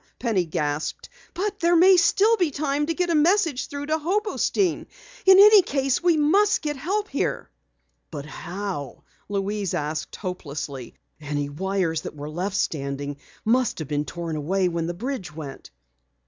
[0.17, 1.09] Penny gasped.
[1.35, 4.87] "But there still may be time to get a message through to Hobostein.
[5.27, 7.51] In any case, we must get help here!"
[8.09, 10.95] "But how?" Louise asked hopelessly.
[11.19, 15.69] "Any wires that were left standing must have been torn away when the bridge went."